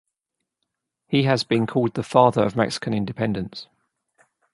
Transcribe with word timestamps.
He 1.05 1.25
has 1.25 1.43
been 1.43 1.67
called 1.67 1.93
the 1.93 2.01
"father 2.01 2.41
of 2.43 2.55
Mexican 2.55 2.91
independence". 2.95 3.67